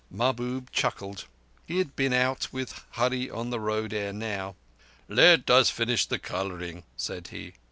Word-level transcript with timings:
Mahbub 0.09 0.71
chuckled. 0.71 1.25
He 1.67 1.77
had 1.77 1.95
been 1.95 2.11
out 2.11 2.47
with 2.51 2.83
Hurree 2.93 3.29
on 3.29 3.51
the 3.51 3.59
Road 3.59 3.93
ere 3.93 4.11
now. 4.11 4.55
"Let 5.07 5.47
us 5.51 5.69
finish 5.69 6.07
the 6.07 6.17
colouring," 6.17 6.81
said 6.97 7.27
he. 7.27 7.53